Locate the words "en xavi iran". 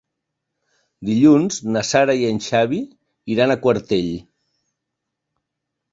2.31-3.53